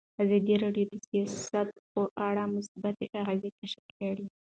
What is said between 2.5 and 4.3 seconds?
مثبت اغېزې تشریح کړي.